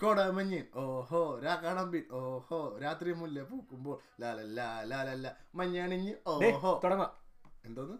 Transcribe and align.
കോടമഞ്ഞ് 0.00 0.64
ഓഹോ 0.74 1.38
രാ 1.38 1.54
കടമ്പിൻ 1.56 2.04
ഓഹോ 2.12 2.78
രാത്രി 2.78 3.12
മുല്ല 3.12 3.42
പൂക്കുമ്പോൾ 3.42 3.96
ലാലല്ല 4.20 4.60
ലാലല്ല 4.82 5.26
മഞ്ഞണിഞ്ഞ് 5.54 6.14
ഓഹോ. 6.26 6.80
തുടങ്ങാം. 6.84 7.10
എന്തോന്ന്? 7.64 7.96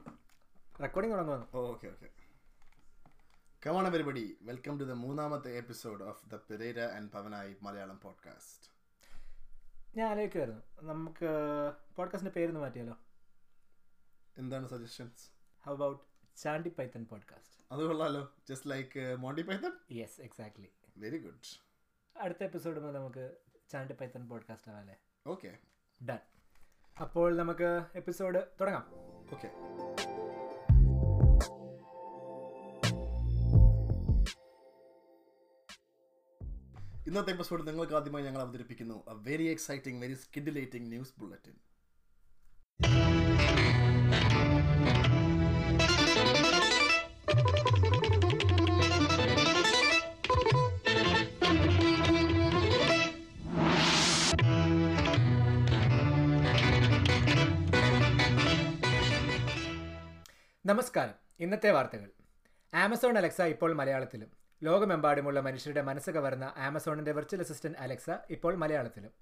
റെക്കോർഡിംഗ് 0.82 1.16
തുടങ്ങാം 1.16 1.42
ഓക്കെ 1.62 1.87
ഓക്കെ. 1.87 2.08
കമാണ 3.66 3.88
പരിപാടി 3.88 4.38
വെൽക്കം 4.42 4.79
ടു 4.79 4.84
ദ 4.84 4.92
മൂന്നാമത്തെ 4.96 5.50
episode 5.56 6.04
of 6.04 6.29
the 6.29 6.37
Pereira 6.37 6.80
and 6.96 7.11
Pavanayi 7.11 7.57
Malayalam 7.62 8.01
podcast 8.01 8.67
ഞാൻ 9.96 10.11
ആലോചിക്കുമായിരുന്നു 10.11 10.62
നമുക്ക് 10.83 11.29
പോഡ്കാസ്റ്റിന്റെ 11.96 12.41
പേരൊന്ന് 12.41 12.61
മാറ്റിയാലോ? 12.61 12.96
എന്താണ് 14.39 14.69
suggestions 14.69 15.25
how 15.65 15.73
about 15.73 16.03
Chandy 16.37 16.71
Python 16.79 17.07
podcast 17.07 17.65
അത് 17.73 17.83
കൊള്ളാലോ. 17.83 18.23
Just 18.49 18.71
like 18.71 19.17
Monty 19.17 19.43
Python 19.43 19.73
yes 19.93 20.21
exactly 20.21 20.69
very 20.96 21.19
good 21.19 21.68
അടുത്ത 22.21 22.45
എപ്പിസോഡ് 22.45 22.80
മുതൽ 22.80 22.92
നമുക്ക് 22.92 23.33
ചാണ്ടി 23.70 23.95
പൈത്തൺ 23.95 24.29
പോഡ്കാസ്റ്റ് 24.29 24.70
ആവാല്ലേ 24.70 24.97
ഓക്കെ 25.27 25.59
ഡൺ 26.05 26.19
അപ്പോൾ 27.01 27.37
നമുക്ക് 27.37 27.84
എപ്പിസോഡ് 27.95 28.42
തുടങ്ങാം. 28.61 28.91
ഓക്കെ 29.33 29.51
ഇന്നത്തെ 37.06 37.30
എപ്പിസോഡ് 37.30 37.69
നിങ്ങൾക്ക് 37.69 37.92
ആദ്യമായി 37.92 38.25
ഞങ്ങൾ 38.25 38.41
അവതരിപ്പിക്കുന്നു. 38.41 39.05
Very 39.09 39.45
exciting 39.45 40.03
very 40.03 40.14
scintillating 40.14 40.91
news 40.91 41.14
bulletin 41.19 41.55
നമസ്കാരം. 60.69 61.14
ഇന്നത്തെ 61.41 61.70
വാർത്തകൾ. 61.70 62.08
ആമസോൺ 62.74 63.19
അലക്സ 63.19 63.41
ഇപ്പോൾ 63.41 63.72
മലയാളത്തിലും. 63.72 64.30
ലോകമെമ്പാടുമുള്ള 64.62 65.41
മനുഷ്യരുടെ 65.41 65.83
മനസ്സ് 65.83 66.10
കവർന്ന 66.10 66.55
ആമസോണിന്റെ 66.56 67.12
വെർച്വൽ 67.12 67.41
അസിസ്റ്റന്റ് 67.41 67.78
അലക്സ 67.78 68.10
ഇപ്പോൾ 68.30 68.55
മലയാളത്തിലും. 68.55 69.12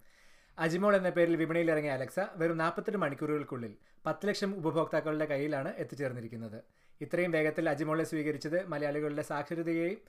അജിമോൾ 0.59 0.97
എന്ന 0.97 1.11
പേരിൽ 1.11 1.37
വിപണിയിൽ 1.37 1.71
ഇറങ്ങിയ 1.71 1.93
അലക്സ 1.93 2.21
വെറും 2.35 2.57
നാൽപ്പത്തെട്ട് 2.57 2.99
മണിക്കൂറുകൾക്കുള്ളിൽ 2.99 3.77
പത്ത് 4.07 4.29
ലക്ഷം 4.29 4.57
ഉപഭോക്താക്കളുടെ 4.57 5.25
കയ്യിലാണ് 5.25 5.73
എത്തിച്ചേർന്നിരിക്കുന്നത്. 5.77 6.59
ഇത്രയും 7.01 7.31
വേഗത്തിൽ 7.31 7.69
അജിമോളെ 7.69 8.05
സ്വീകരിച്ചത് 8.05 8.67
മലയാളികളുടെ 8.67 9.23
സാക്ഷരതയെയും 9.23 10.01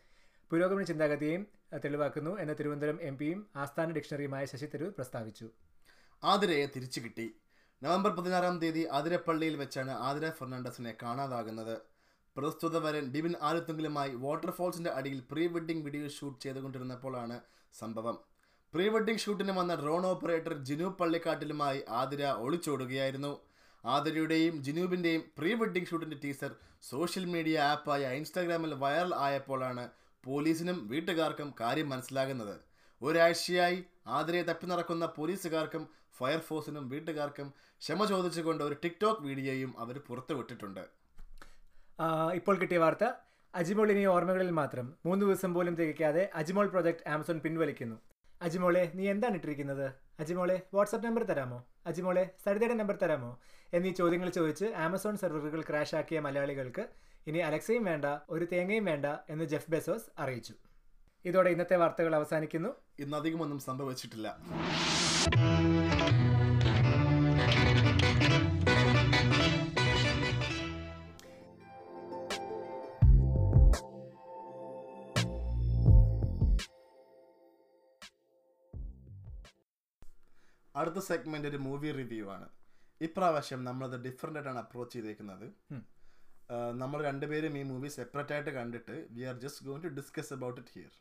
പുരോഗമന 0.51 0.83
ചിന്താഗതിയെയും 0.83 1.47
തെളിവാക്കുന്നു 1.83 2.39
എന്ന് 2.39 2.55
തിരുവനന്തപുരം 2.59 3.01
എം 3.01 3.17
പിയും 3.17 3.47
ആസ്ഥാന 3.55 3.91
ഡിക്ഷണറിയുമായ 3.91 4.45
ശശി 4.45 4.65
തരൂർ 4.65 4.89
പ്രസ്താവിച്ചു. 4.89 5.49
ആതിരയെ 6.23 6.65
തിരിച്ചു 6.75 6.99
കിട്ടി 6.99 7.27
നവംബർ 7.81 8.11
പതിനാറാം 8.15 8.55
തീയതി 8.59 8.83
ആതിരപ്പള്ളിയിൽ 8.97 9.55
വെച്ചാണ് 9.55 9.91
ആതിര 10.07 10.29
ഫെർണാണ്ടസിനെ 10.29 10.93
കാണാതാകുന്നത്. 11.03 11.75
പ്രസ്തുത 12.37 12.77
വരൻ 12.77 13.05
ബിബിൻ 13.13 13.33
ആലുത്തുങ്കലുമായി 13.41 14.13
വാട്ടർഫോൾസിന്റെ 14.13 14.89
അടിയിൽ 14.89 15.19
പ്രീ 15.31 15.47
വെഡിംഗ് 15.47 15.83
വീഡിയോ 15.83 16.07
ഷൂട്ട് 16.07 16.41
ചെയ്തുകൊണ്ടിരുന്നപ്പോഴാണ് 16.43 17.37
സംഭവം. 17.79 18.17
പ്രീ 18.73 18.87
വെഡിംഗ് 18.87 19.19
ഷൂട്ടിന് 19.19 19.51
വന്ന 19.51 19.75
ഡ്രോൺ 19.75 20.05
ഓപ്പറേറ്റർ 20.05 20.53
ജിനു 20.69 20.87
പള്ളിക്കാട്ടിലുമായി 20.99 21.79
ആതിര 21.89 22.23
ഒളിച്ചോടുകയായിരുന്നു. 22.45 23.33
ആതിരയുടെയും 23.85 24.63
ജിനൂബിന്റെയും 24.63 25.23
പ്രീ 25.37 25.53
വെഡിംഗ് 25.53 25.89
ഷൂട്ടിന്റെ 25.89 26.17
ടീസർ 26.23 26.51
സോഷ്യൽ 26.89 27.25
മീഡിയ 27.25 27.59
ആപ്പായ 27.59 28.09
ഇൻസ്റ്റാഗ്രാമിൽ 28.19 28.73
വൈറൽ 28.73 29.13
ആയപ്പോഴാണ് 29.25 29.85
പോലീസിനും 30.23 30.87
വീട്ടുകാർക്കും 30.87 31.53
കാര്യം 31.61 31.89
മനസ്സിലാകുന്നത്. 31.89 32.55
ഒരാഴ്ചയായി 33.01 33.79
ആതിരയെ 34.15 34.43
തപ്പി 34.49 34.65
നടക്കുന്ന 34.71 35.05
പോലീസുകാർക്കും 35.17 35.83
ഫയർഫോഴ്സിനും 36.17 36.85
വീട്ടുകാർക്കും 36.91 37.47
ക്ഷമ 37.83 38.05
ചോദിച്ചുകൊണ്ട് 38.11 38.61
ഒരു 38.67 38.75
ടിക്ടോക്ക് 38.83 39.23
വീഡിയോയും 39.27 39.71
അവർ 39.83 39.95
പുറത്തുവിട്ടിട്ടുണ്ട്. 40.07 40.83
ഇപ്പോൾ 42.39 42.55
കിട്ടിയ 42.61 42.79
വാർത്ത 42.83 43.05
അജിമോൾ 43.53 43.89
ഇനി 43.93 44.03
ഓർമ്മകളിൽ 44.13 44.51
മാത്രം. 44.61 44.87
മൂന്ന് 45.05 45.21
ദിവസം 45.25 45.51
പോലും 45.55 45.73
തികയ്ക്കാതെ 45.79 46.23
അജിമോൾ 46.39 46.67
പ്രൊജക്ട് 46.73 47.05
ആമസോൺ 47.13 47.37
പിൻവലിക്കുന്നു. 47.45 47.97
അജിമോളെ 48.45 48.83
നീ 48.97 49.03
എന്താണ് 49.13 49.35
ഇട്ടിരിക്കുന്നത്? 49.39 49.87
അജിമോളെ 50.21 50.57
വാട്സപ്പ് 50.75 51.05
നമ്പർ 51.07 51.23
തരാമോ? 51.29 51.59
അജിമോളെ 51.89 52.23
സരിതയുടെ 52.43 52.75
നമ്പർ 52.81 52.95
തരാമോ? 53.03 53.31
എന്നീ 53.77 53.91
ചോദ്യങ്ങൾ 53.99 54.29
ചോദിച്ച് 54.37 54.67
ആമസോൺ 54.85 55.15
സെർവറുകൾ 55.21 55.61
ക്രാഷ് 55.69 55.95
ആക്കിയ 55.99 56.19
മലയാളികൾക്ക് 56.27 56.85
ഇനി 57.29 57.39
അലക്സയും 57.49 57.83
വേണ്ട 57.89 58.05
ഒരു 58.35 58.45
തേങ്ങയും 58.51 58.85
വേണ്ട 58.91 59.05
എന്ന് 59.33 59.45
ജെഫ് 59.53 59.71
ബെസോസ് 59.75 60.07
അറിയിച്ചു. 60.23 60.55
ഇതോടെ 61.25 61.49
ഇന്നത്തെ 61.49 61.75
വാർത്തകൾ 61.75 62.15
അവസാനിക്കുന്നു. 62.15 62.69
ഇന്ന് 62.99 63.17
അധികമൊന്നും 63.17 63.59
സംഭവിച്ചിട്ടില്ല. 63.59 64.27
അടുത്ത 80.75 80.99
സെഗ്മെന്റ് 80.99 81.47
ഒരു 81.47 81.57
മൂവി 81.57 81.91
റിവ്യൂ 81.91 82.29
ആണ്. 82.29 82.47
ഇപ്രാവശ്യം 83.01 83.63
നമ്മളത് 83.63 84.03
ഡിഫറെന്റ് 84.03 84.39
ആയിട്ടാണ് 84.39 84.59
അപ്രോച്ച് 84.59 84.93
ചെയ്തേക്കുന്നത്. 84.93 85.47
നമ്മൾ 86.81 87.03
രണ്ടുപേരും 87.03 87.57
ഈ 87.57 87.63
മൂവി 87.63 87.87
സെപ്പറേറ്റ് 87.87 88.33
ആയിട്ട് 88.33 88.49
കണ്ടിട്ട് 88.49 89.07
we 89.11 89.23
are 89.23 89.35
just 89.39 89.65
going 89.65 89.83
to 89.83 89.87
discuss 89.87 90.33
about 90.33 90.61
it 90.61 90.79
here 90.79 90.93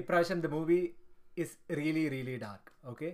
ഇപ്രാവശ്യം 0.00 0.40
the 0.44 0.48
movie 0.56 0.80
is 1.42 1.56
really 1.78 2.04
really 2.14 2.36
dark 2.44 2.72
okay 2.90 3.08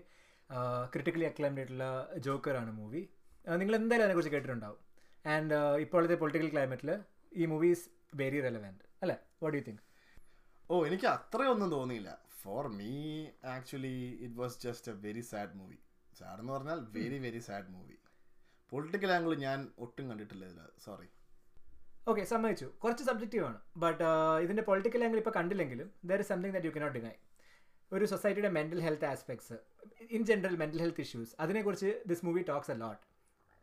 critically 0.93 1.27
acclaimed 1.31 1.61
ആയിട്ടുള്ള 1.61 1.87
ജോക്കറാണ് 2.27 2.73
മൂവി 2.81 3.03
നിങ്ങൾ 3.61 3.75
എന്തായാലും 3.79 4.05
അതിനെക്കുറിച്ച് 4.05 4.35
കേട്ടിട്ടുണ്ടാവും. 4.35 4.81
ആൻഡ് 5.25 5.57
ഇപ്പോഴത്തെ 5.85 6.17
പൊളിറ്റിക്കൽ 6.23 6.51
ക്ലൈമറ്റിൽ 6.55 6.91
ഈ 7.33 7.47
മൂവി 7.53 7.69
ഈസ് 7.75 7.87
വെരി 8.21 8.39
റെലവെന്റ് 8.47 8.85
അല്ലേ? 9.03 9.17
വാട്ട് 9.43 9.57
യു 9.59 9.63
തിങ്ക് 9.69 9.83
ഓ 10.71 10.77
എനിക്ക് 10.89 11.09
അത്രയൊന്നും 11.17 11.71
തോന്നിയില്ല. 11.77 12.11
For 12.43 12.65
me 12.79 12.93
actually 13.55 13.97
it 14.25 14.37
was 14.41 14.59
just 14.67 14.91
a 14.93 14.97
very 15.07 15.23
sad 15.31 15.57
movie 15.61 15.79
sad 16.19 16.41
എന്ന് 16.43 16.53
പറഞ്ഞാൽ 16.57 16.81
very 16.97 17.19
very 17.27 17.41
sad 17.49 17.71
movie 17.77 17.97
political 18.73 19.11
angle 19.17 19.33
ഞാൻ 19.47 19.59
ഒട്ടും 19.85 20.05
കണ്ടിട്ടില്ല 20.11 20.45
ഇതിൽ 20.51 20.63
സോറി 20.85 21.09
ഓക്കെ 22.07 22.25
സമ്മതിച്ചു. 22.25 22.67
കുറച്ച് 22.83 23.05
സബ്ജക്റ്റീവാണ് 23.05 23.59
ബട്ട് 23.77 24.05
ഇതിന്റെ 24.45 24.63
പൊളിറ്റിക്കൽ 24.63 25.05
ആംഗിൾ 25.05 25.19
ഇപ്പോൾ 25.19 25.31
കണ്ടില്ലെങ്കിലും 25.31 25.91
there 26.05 26.21
is 26.21 26.29
something 26.29 26.53
that 26.53 26.69
you 26.69 26.73
cannot 26.77 26.97
deny 26.99 27.15
ഒരു 27.93 28.05
സൊസൈറ്റിയുടെ 28.05 28.49
mental 28.49 28.81
health 28.81 29.05
aspects 29.05 29.57
in 30.11 30.23
general 30.25 30.57
mental 30.57 30.81
health 30.81 31.01
issues 31.01 31.33
അതിനെക്കുറിച്ച് 31.41 31.91
this 32.07 32.25
movie 32.27 32.43
talks 32.43 32.71
a 32.71 32.75
lot 32.75 33.03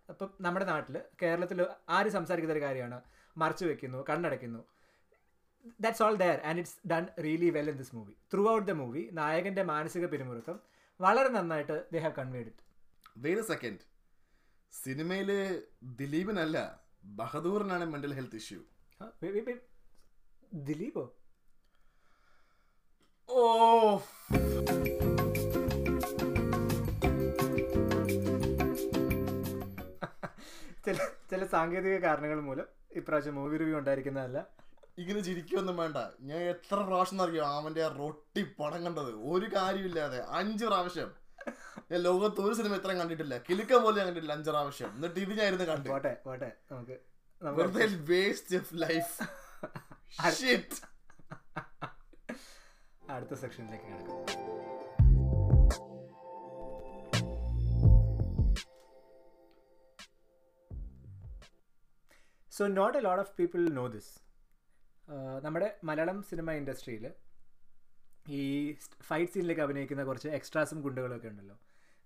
അപ്പം 0.10 0.30
നമ്മുടെ 0.42 0.66
നാട്ടിൽ 0.66 0.96
കേരളത്തിൽ 1.22 1.60
ആര് 1.90 2.10
സംസാരിക്കുന്ന 2.10 2.56
ഒരു 2.58 2.64
കാര്യമാണ് 2.64 2.98
മറച്ചു 3.36 3.66
വെക്കുന്നു 3.66 4.00
കണ്ണടയ്ക്കുന്നു. 4.10 4.62
That's 5.80 6.04
all 6.04 6.16
there 6.16 6.40
and 6.46 6.60
it's 6.60 6.78
done 6.88 7.04
really 7.24 7.50
well 7.50 7.70
in 7.70 7.78
this 7.78 7.96
movie 7.96 8.14
throughout 8.50 8.68
the 8.68 8.76
movie 8.82 9.04
നായകന്റെ 9.12 9.64
മാനസിക 9.64 10.06
പിരിമുറുക്കം 10.06 10.58
വളരെ 11.00 11.30
നന്നായിട്ട് 11.30 11.78
they 11.94 12.00
have 12.00 12.16
conveyed 12.20 12.48
it 12.48 13.44
second 13.48 13.80
സിനിമയിൽ 14.74 15.30
ദിലീപിനല്ല 15.96 16.58
ബഹദൂറിനാണ് 17.06 17.86
മെന്റൽ 17.86 18.14
ഹെൽത്ത് 18.14 18.36
ഇഷ്യൂ 18.36 18.60
ദിലീപോ? 20.54 21.16
ഓ 23.30 23.98
ചില 30.86 30.98
ചില 31.32 31.46
സാങ്കേതിക 31.46 31.98
കാരണങ്ങൾ 31.98 32.42
മൂലം 32.42 32.66
ഇപ്രാവശ്യം 32.92 33.36
മൂവി 33.36 33.58
റിവ്യൂ 33.58 33.78
ഉണ്ടായിരിക്കുന്നതല്ല. 33.78 34.48
ഇങ്ങനെ 34.98 35.20
ചിരിക്കൊന്നും 35.20 35.78
വേണ്ട. 35.78 35.98
ഞാൻ 36.22 36.40
എത്ര 36.40 36.76
പ്രാവശ്യം 36.76 37.22
അറിയോ? 37.22 37.46
അവന്റെ 37.46 37.88
റൊട്ടി 37.88 38.44
പടം 38.60 38.86
കണ്ടത്. 38.86 39.16
ഒരു 39.16 39.56
കാര്യമില്ലാതെ 39.56 40.24
അഞ്ച് 40.30 40.66
പ്രാവശ്യം. 40.66 41.23
ഞാൻ 41.90 42.00
ലോകത്ത് 42.08 42.40
ഒരു 42.46 42.54
സിനിമ 42.60 42.78
ഇത്രയും 42.80 43.00
കണ്ടിട്ടില്ല. 43.02 43.36
കിലുക്ക 43.48 43.80
പോലെ 43.84 43.96
ഞാൻ 44.00 44.08
കണ്ടിട്ടില്ല 44.10 44.36
അഞ്ച് 44.38 44.50
പ്രാവശ്യം 44.50 44.92
എന്നിട്ട് 44.96 45.20
ഇത് 45.20 45.34
ഞാൻ 45.40 45.48
ഇരുന്ന് 45.48 45.68
കണ്ടു. 45.72 45.90
പോട്ടെ 45.94 46.14
പോട്ടെ. 46.28 46.50
നമുക്ക് 46.72 46.98
നമുക്ക് 47.42 47.60
വെറുതെ 47.62 47.86
വേസ്റ്റ് 48.12 48.60
ഓഫ് 48.62 48.76
ലൈഫ് 48.84 49.14
ഷിറ്റ് 50.40 50.80
അടുത്ത 53.10 53.34
സെക്ഷനിലേക്ക് 53.42 53.88
കിടക്കും 53.90 54.20
so 62.52 62.64
not 62.78 62.98
a 62.98 63.02
lot 63.02 63.24
of 63.24 63.34
people 63.38 63.62
know 63.74 63.86
this 63.88 64.12
നമ്മുടെ 65.44 65.68
മലയാളം 65.84 66.18
സിനിമ 66.24 66.52
ഇൻഡസ്ട്രിയിൽ 66.52 67.06
ഈ 68.30 68.76
ഫൈറ്റ് 69.02 69.32
സീനിലേക്ക് 69.32 69.62
അഭിനയിക്കുന്ന 69.62 70.04
കുറച്ച് 70.04 70.30
എക്സ്ട്രാസും 70.30 70.82
ഗുണ്ടകളൊക്കെ 70.82 71.28
ഉണ്ടല്ലോ. 71.28 71.60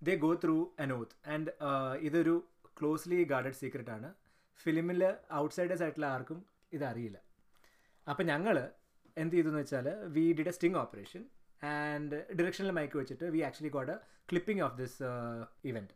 They 0.03 0.15
go 0.15 0.33
through 0.33 0.75
an 0.79 0.93
oath 0.93 1.29
and 1.29 1.51
ഇതൊരു 1.97 2.47
ക്ലോസ്ലി 2.81 3.23
ഗാർഡഡ് 3.23 3.53
സീക്രട്ട് 3.53 3.91
ആണ്. 3.91 4.13
ഫിലിമിൽ 4.57 5.13
ഔട്ട്സൈഡേഴ്സ് 5.33 5.83
ആയിട്ടുള്ള 5.83 6.05
ആർക്കും 6.05 6.45
ഇതറിയില്ല. 6.73 7.17
അപ്പം 8.09 8.25
ഞങ്ങൾ 8.25 8.69
എന്ത് 9.17 9.35
ചെയ്തു 9.35 9.47
എന്ന് 9.47 9.59
വെച്ചാൽ 9.59 9.87
we 10.05 10.33
did 10.33 10.47
a 10.47 10.51
sting 10.51 10.77
operation 10.77 11.25
and 11.63 12.33
ഡിറക്ഷനിൽ 12.39 12.71
mic 12.71 12.97
വെച്ചിട്ട് 12.97 13.23
we 13.23 13.39
actually 13.39 13.71
got 13.71 13.91
a 13.91 13.95
clipping 14.31 14.61
of 14.61 14.77
this 14.77 15.03
event 15.65 15.93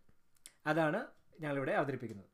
അതാണ് 0.68 1.08
ഞങ്ങളിവിടെ 1.40 1.72
അവതരിപ്പിക്കുന്നത്. 1.72 2.30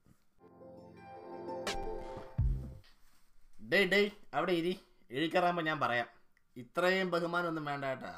ഡേ 3.71 3.85
ഡേ 3.85 4.11
അവിടെ 4.33 4.51
ഇരി. 4.51 4.79
എഴുക്കറാകുമ്പോൾ 5.11 5.61
ഞാൻ 5.61 5.79
പറയാം. 5.79 6.16
ഇത്രയും 6.57 7.11
ബഹുമാനമൊന്നും 7.11 7.65
വേണ്ട 7.65 7.85
കേട്ടാ. 7.85 8.13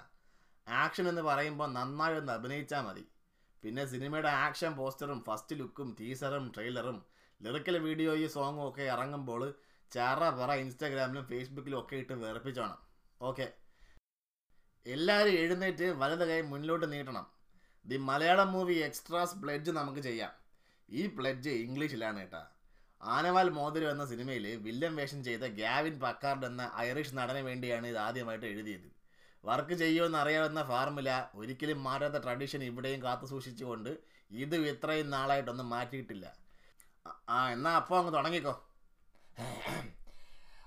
ആക്ഷൻ 0.68 1.09
എന്ന് 1.09 1.21
പറയുമ്പോൾ 1.21 1.74
നന്നായി 1.74 2.15
ഒന്ന് 2.15 2.33
അഭിനയിച്ചാൽ 2.33 2.81
മതി. 2.81 3.03
പിന്നെ 3.63 3.86
സിനിമയുടെ 3.86 4.27
ആക്ഷൻ 4.27 4.74
പോസ്റ്ററും 4.74 5.24
ഫസ്റ്റ് 5.27 5.56
ലുക്കും 5.59 5.95
ടീസറും 6.00 6.53
ട്രെയിലറും 6.56 7.06
ലിറിക്കൽ 7.41 7.77
വീഡിയോ 7.77 8.15
ഈ 8.15 8.27
സോങ്ങും 8.27 8.69
ഒക്കെ 8.69 8.81
ഇറങ്ങുമ്പോൾ 8.81 9.41
ചാറ 9.91 10.30
പറ 10.30 10.51
ഇൻസ്റ്റാഗ്രാമിലും 10.53 11.25
ഫേസ്ബുക്കിലും 11.25 11.80
ഒക്കെ 11.80 11.95
ഇട്ട് 11.95 12.13
വേർപ്പിച്ചോണം 12.13 12.80
ഓക്കെ 13.21 13.53
എല്ലാവരും 14.85 15.31
എഴുന്നേറ്റ് 15.31 15.83
വലത് 15.83 16.30
കൈ 16.30 16.42
മുന്നിലോട്ട് 16.42 16.92
നീട്ടണം. 16.92 17.25
The 17.85 17.97
Malayalam 17.97 18.51
movie 18.51 18.74
extras 18.74 19.35
pledge 19.35 19.71
നമുക്ക് 19.71 20.00
ചെയ്യാം. 20.00 20.31
ഈ 20.89 21.07
പ്ലെഡ്ജ് 21.07 21.50
ഇംഗ്ലീഷിലാണ് 21.50 22.19
കേട്ടാ. 22.19 22.42
ആനവാൽ 23.01 23.49
മോതിരം 23.49 23.91
എന്ന 23.91 24.05
സിനിമയിൽ 24.05 24.57
വില്ലൻ 24.61 24.95
വേഷം 24.95 25.23
ചെയ്ത 25.23 25.43
ഗാവിൻ 25.59 25.99
പക്കാർഡ് 25.99 26.45
എന്ന 26.45 26.71
ഐറിഷ് 26.75 27.15
നടന് 27.15 27.37
വേണ്ടിയാണ് 27.37 27.87
ഇത് 27.87 27.97
ആദ്യമായിട്ട് 27.97 28.45
എഴുതിയത്. 28.45 28.87
വർക്ക് 29.45 29.73
ചെയ്യുമെന്ന് 29.73 30.17
അറിയാവുന്ന 30.17 30.63
ഫാർമുല 30.63 31.09
ഒരിക്കലും 31.35 31.83
മാറ്റാത്ത 31.83 32.23
ട്രഡീഷൻ 32.23 32.63
ഇവിടെയും 32.63 33.03
കാത്തു 33.03 33.25
സൂക്ഷിച്ചുകൊണ്ട് 33.25 33.91
ഇത് 34.31 34.55
ഇത്രയും 34.55 35.09
നാളായിട്ടൊന്നും 35.09 35.69
മാറ്റിയിട്ടില്ല. 35.69 36.25
ആ, 37.29 37.49
എന്നാ 37.49 37.71
അപ്പോൾ 37.71 37.99
അങ്ങ് 37.99 38.13
തുടങ്ങിക്കോ. 38.13 38.55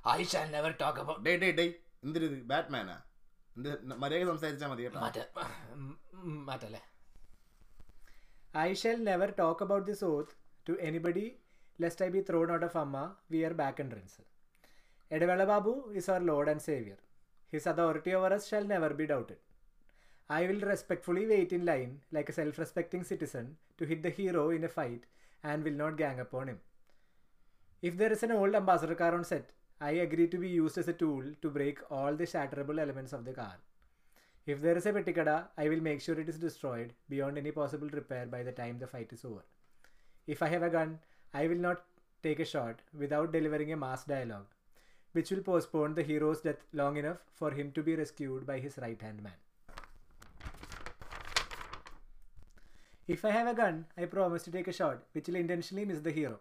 I 0.08 0.24
shall 0.24 0.52
never 0.52 0.74
talk 0.80 1.00
about 1.00 1.24
day 1.24 1.36
day 1.36 1.50
day 1.50 1.74
എന്തിരിത് 2.04 2.42
ബാറ്റ്മാനാ? 2.42 2.96
എന്ത് 3.56 3.94
മര്യാദ 3.94 4.28
സംസാരിച്ചാൽ 4.28 4.68
മതി 4.68 4.88
മാറ്റല്ലേ? 6.48 6.80
I 8.58 8.74
shall 8.74 9.04
never 9.04 9.34
talk 9.38 9.62
about 9.62 9.86
this 9.86 10.04
oath 10.04 10.34
to 10.68 10.72
anybody 10.80 11.36
lest 11.78 12.02
I 12.02 12.08
be 12.08 12.20
thrown 12.20 12.50
out 12.50 12.62
of 12.62 12.76
Amma, 12.76 13.16
we 13.30 13.44
are 13.44 13.54
back 13.54 13.80
entrance. 13.80 14.18
Edvela 15.10 15.46
Babu 15.46 15.90
is 15.94 16.08
our 16.08 16.20
Lord 16.20 16.48
and 16.48 16.60
Savior. 16.60 16.98
His 17.50 17.66
authority 17.66 18.14
over 18.14 18.32
us 18.32 18.48
shall 18.48 18.64
never 18.64 18.90
be 18.90 19.06
doubted. 19.06 19.36
I 20.28 20.46
will 20.46 20.60
respectfully 20.60 21.26
wait 21.26 21.52
in 21.52 21.66
line 21.66 22.00
like 22.10 22.28
a 22.28 22.32
self 22.32 22.58
respecting 22.58 23.04
citizen 23.04 23.56
to 23.78 23.84
hit 23.84 24.02
the 24.02 24.10
hero 24.10 24.50
in 24.50 24.64
a 24.64 24.68
fight 24.68 25.04
and 25.44 25.62
will 25.62 25.72
not 25.72 25.96
gang 25.96 26.20
upon 26.20 26.48
him. 26.48 26.60
If 27.82 27.96
there 27.96 28.12
is 28.12 28.22
an 28.22 28.32
old 28.32 28.54
ambassador 28.54 28.94
car 28.94 29.14
on 29.14 29.24
set, 29.24 29.50
I 29.80 29.90
agree 29.90 30.28
to 30.28 30.38
be 30.38 30.48
used 30.48 30.78
as 30.78 30.88
a 30.88 30.92
tool 30.92 31.24
to 31.42 31.50
break 31.50 31.80
all 31.90 32.14
the 32.14 32.24
shatterable 32.24 32.80
elements 32.80 33.12
of 33.12 33.24
the 33.24 33.32
car. 33.32 33.56
If 34.46 34.60
there 34.60 34.76
is 34.76 34.86
a 34.86 34.92
peticada, 34.92 35.48
I 35.58 35.68
will 35.68 35.80
make 35.80 36.00
sure 36.00 36.18
it 36.18 36.28
is 36.28 36.38
destroyed 36.38 36.92
beyond 37.08 37.38
any 37.38 37.50
possible 37.50 37.88
repair 37.88 38.26
by 38.26 38.42
the 38.42 38.52
time 38.52 38.78
the 38.78 38.86
fight 38.86 39.12
is 39.12 39.24
over. 39.24 39.42
If 40.26 40.42
I 40.42 40.48
have 40.48 40.62
a 40.62 40.70
gun, 40.70 41.00
I 41.34 41.46
will 41.46 41.56
not 41.56 41.84
take 42.22 42.40
a 42.40 42.44
shot 42.44 42.80
without 42.98 43.32
delivering 43.32 43.72
a 43.72 43.76
mass 43.76 44.04
dialogue, 44.04 44.46
which 45.12 45.30
will 45.30 45.42
postpone 45.42 45.94
the 45.94 46.02
hero's 46.02 46.40
death 46.42 46.64
long 46.72 46.96
enough 46.96 47.18
for 47.32 47.50
him 47.50 47.72
to 47.72 47.82
be 47.82 47.96
rescued 47.96 48.46
by 48.46 48.58
his 48.58 48.78
right 48.78 49.00
hand 49.00 49.22
man. 49.22 49.32
If 53.08 53.24
I 53.24 53.30
have 53.30 53.48
a 53.48 53.54
gun, 53.54 53.86
I 53.96 54.04
promise 54.04 54.42
to 54.44 54.50
take 54.50 54.68
a 54.68 54.72
shot 54.72 55.02
which 55.12 55.26
will 55.26 55.36
intentionally 55.36 55.84
miss 55.84 56.00
the 56.00 56.12
hero 56.12 56.38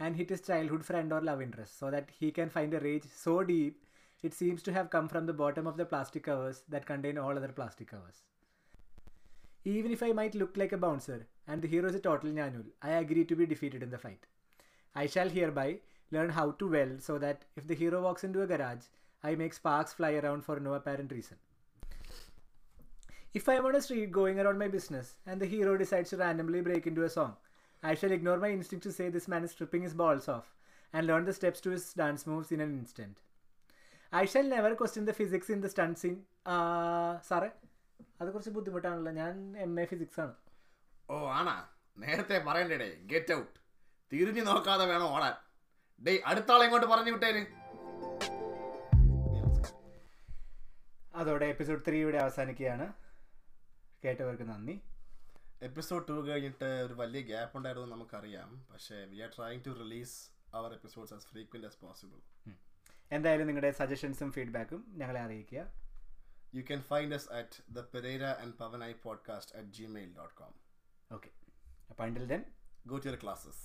and 0.00 0.16
hit 0.16 0.30
his 0.30 0.40
childhood 0.40 0.84
friend 0.84 1.12
or 1.12 1.20
love 1.20 1.40
interest 1.40 1.78
so 1.78 1.90
that 1.90 2.10
he 2.18 2.32
can 2.32 2.50
find 2.50 2.74
a 2.74 2.80
rage 2.80 3.04
so 3.14 3.44
deep 3.44 3.84
it 4.22 4.34
seems 4.34 4.62
to 4.62 4.72
have 4.72 4.90
come 4.90 5.08
from 5.08 5.26
the 5.26 5.32
bottom 5.32 5.66
of 5.66 5.76
the 5.76 5.84
plastic 5.84 6.24
covers 6.24 6.62
that 6.68 6.86
contain 6.86 7.18
all 7.18 7.36
other 7.36 7.48
plastic 7.48 7.88
covers. 7.88 8.22
Even 9.64 9.92
if 9.92 10.02
I 10.02 10.12
might 10.12 10.34
look 10.34 10.56
like 10.56 10.72
a 10.72 10.78
bouncer 10.78 11.26
and 11.46 11.62
the 11.62 11.68
hero 11.68 11.88
is 11.88 11.94
a 11.94 12.00
total 12.00 12.30
nyanul, 12.30 12.64
I 12.82 12.90
agree 12.90 13.24
to 13.24 13.36
be 13.36 13.46
defeated 13.46 13.82
in 13.82 13.90
the 13.90 13.98
fight. 13.98 14.26
I 14.94 15.06
shall 15.06 15.28
hereby 15.28 15.78
learn 16.10 16.30
how 16.30 16.52
to 16.52 16.68
weld 16.68 17.02
so 17.02 17.18
that 17.18 17.44
if 17.56 17.66
the 17.66 17.74
hero 17.74 18.02
walks 18.02 18.24
into 18.24 18.42
a 18.42 18.46
garage, 18.46 18.84
I 19.22 19.36
make 19.36 19.54
sparks 19.54 19.92
fly 19.92 20.14
around 20.14 20.44
for 20.44 20.58
no 20.58 20.74
apparent 20.74 21.12
reason. 21.12 21.36
If 23.32 23.48
I 23.48 23.54
am 23.54 23.66
on 23.66 23.76
a 23.76 23.80
street 23.80 24.12
going 24.12 24.38
around 24.40 24.58
my 24.58 24.68
business 24.68 25.14
and 25.26 25.40
the 25.40 25.46
hero 25.46 25.78
decides 25.78 26.10
to 26.10 26.16
randomly 26.16 26.60
break 26.60 26.86
into 26.86 27.04
a 27.04 27.08
song, 27.08 27.36
I 27.82 27.94
shall 27.94 28.12
ignore 28.12 28.36
my 28.38 28.50
instinct 28.50 28.82
to 28.84 28.92
say 28.92 29.08
this 29.08 29.28
man 29.28 29.44
is 29.44 29.52
stripping 29.52 29.82
his 29.82 29.94
balls 29.94 30.28
off 30.28 30.54
and 30.92 31.06
learn 31.06 31.24
the 31.24 31.32
steps 31.32 31.60
to 31.62 31.70
his 31.70 31.92
dance 31.94 32.26
moves 32.26 32.52
in 32.52 32.60
an 32.60 32.78
instant. 32.78 33.18
I 34.12 34.26
shall 34.26 34.44
never 34.44 34.74
question 34.74 35.06
the 35.06 35.14
physics 35.14 35.48
in 35.48 35.62
the 35.62 35.68
stunt 35.70 35.98
scene. 35.98 36.24
Uh, 36.44 37.16
സാറേ 37.28 37.50
അത് 38.22 38.32
കുറച്ച് 38.32 38.50
ബുദ്ധിമുട്ടാണല്ലോ. 38.50 39.12
ഞാൻ 39.12 39.58
M 39.58 39.80
A 39.80 39.84
physics 39.84 40.20
ആണ്. 40.20 40.34
ഓ 41.10 41.30
ആണാ. 41.30 41.66
നേരത്തെ 41.98 42.44
പറയണ്ടേ 42.46 43.00
get 43.02 43.34
out 43.34 43.60
തിരിഞ്ഞു 44.12 44.40
നോക്കാതെ 44.40 44.84
വേണം 44.84 45.04
ഓടാൻ. 45.04 45.34
ഡേ 46.04 46.22
അടുത്ത 46.26 46.52
ആളെ 46.52 46.64
ഇങ്ങോട്ട് 46.64 46.88
പറഞ്ഞു 46.88 47.10
വിട്ടേര്. 47.10 47.46
അതോടെ 51.14 51.46
എപ്പിസോഡ് 51.46 51.82
ത്രീ 51.88 52.00
ഇവിടെ 52.00 52.18
അവസാനിക്കുകയാണ്. 52.18 52.92
കേട്ടവർക്ക് 54.04 54.42
നന്ദി. 54.42 54.80
എപ്പിസോഡ് 55.62 56.08
ടു 56.08 56.28
കഴിഞ്ഞിട്ട് 56.28 56.64
ഒരു 56.64 56.94
വലിയ 56.94 57.20
ഗ്യാപ്പ് 57.20 57.56
ഉണ്ടായിരുന്നു 57.56 57.88
നമുക്കറിയാം. 57.88 58.66
പക്ഷേ 58.72 59.04
we 59.04 59.18
are 59.18 59.30
trying 59.36 59.64
to 59.66 59.70
release 59.70 60.28
our 60.54 60.72
episodes 60.72 61.14
as 61.14 61.26
frequent 61.26 61.66
as 61.66 61.78
possible 61.82 62.50
എന്തായാലും 63.12 63.46
നിങ്ങളുടെ 63.46 63.70
സജഷൻസും 63.70 64.32
ഫീഡ്ബാക്കും 64.32 64.84
ഞങ്ങളെ 64.88 65.20
അറിയിക്കുക. 65.20 65.81
You 66.52 66.62
can 66.62 66.82
find 66.82 67.12
us 67.14 67.28
at 67.32 67.58
the 67.72 67.82
Pereira 67.82 68.36
and 68.42 68.56
Pavanai 68.58 68.94
podcast 69.04 69.58
at 69.58 69.72
gmail.com. 69.72 70.52
Okay. 71.10 71.30
Up 71.90 72.00
until 72.00 72.26
then, 72.26 72.44
go 72.86 72.98
to 72.98 73.08
your 73.08 73.16
classes. 73.16 73.56